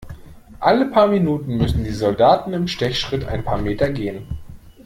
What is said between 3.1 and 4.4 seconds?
ein paar Meter gehen.